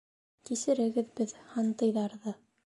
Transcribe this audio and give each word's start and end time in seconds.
Кисерегеҙ 0.49 1.11
беҙ, 1.19 1.35
һантыйҙарҙы. 1.53 2.35